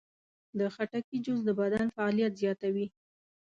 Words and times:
د 0.57 0.59
خټکي 0.73 1.17
جوس 1.25 1.39
د 1.45 1.49
بدن 1.59 1.85
فعالیت 1.95 2.33
زیاتوي. 2.41 2.85